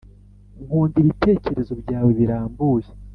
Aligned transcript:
nkunda 0.65 0.95
ibitekerezo 1.03 1.73
byawe 1.81 2.09
birambuye 2.19 2.87